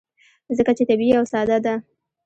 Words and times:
ځکه 0.57 0.71
چې 0.77 0.83
طبیعي 0.89 1.13
او 1.19 1.25
ساده 1.31 1.57
ده. 1.65 1.75